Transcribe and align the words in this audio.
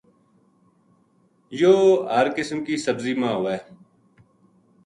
یوہ 1.59 1.83
ہر 2.15 2.27
قسم 2.37 2.59
کی 2.65 2.75
سبزی 2.85 3.13
ما 3.19 3.29
ہووے۔ 3.33 3.57